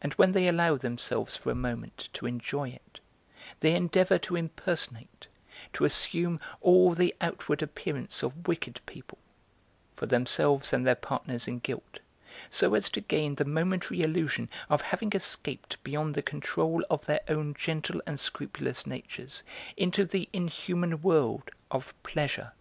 And 0.00 0.14
when 0.14 0.32
they 0.32 0.46
allow 0.48 0.76
themselves 0.78 1.36
for 1.36 1.50
a 1.50 1.54
moment 1.54 2.08
to 2.14 2.24
enjoy 2.24 2.70
it 2.70 2.98
they 3.60 3.74
endeavour 3.74 4.16
to 4.20 4.36
impersonate, 4.36 5.26
to 5.74 5.84
assume 5.84 6.40
all 6.62 6.94
the 6.94 7.14
outward 7.20 7.60
appearance 7.60 8.22
of 8.22 8.48
wicked 8.48 8.80
people, 8.86 9.18
for 9.96 10.06
themselves 10.06 10.72
and 10.72 10.86
their 10.86 10.94
partners 10.94 11.46
in 11.46 11.58
guilt, 11.58 12.00
so 12.48 12.74
as 12.74 12.88
to 12.88 13.02
gain 13.02 13.34
the 13.34 13.44
momentary 13.44 14.00
illusion 14.00 14.48
of 14.70 14.80
having 14.80 15.12
escaped 15.12 15.76
beyond 15.84 16.14
the 16.14 16.22
control 16.22 16.82
of 16.88 17.04
their 17.04 17.20
own 17.28 17.52
gentle 17.52 18.00
and 18.06 18.18
scrupulous 18.18 18.86
natures 18.86 19.42
into 19.76 20.06
the 20.06 20.30
inhuman 20.32 21.02
world 21.02 21.50
of 21.70 21.92
pleasure. 22.02 22.52